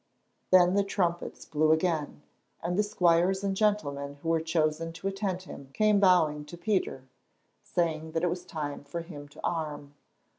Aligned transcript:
Then 0.49 0.73
the 0.73 0.83
trumpets 0.83 1.45
blew 1.45 1.71
again, 1.71 2.23
and 2.63 2.75
the 2.75 2.81
squires 2.81 3.43
and 3.43 3.55
gentlemen 3.55 4.15
who 4.23 4.29
were 4.29 4.41
chosen 4.41 4.91
to 4.93 5.07
attend 5.07 5.43
him 5.43 5.69
came 5.73 5.99
bowing 5.99 6.43
to 6.45 6.57
Peter, 6.57 6.95
and 7.01 7.07
saying 7.61 8.13
that 8.13 8.23
it 8.23 8.29
was 8.31 8.43
time 8.43 8.83
for 8.83 9.01
him 9.01 9.27
to 9.27 9.39
arm. 9.45 9.93